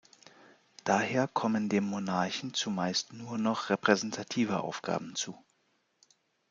[0.83, 5.37] Daher kommen dem Monarchen zumeist nur noch repräsentative Aufgaben zu.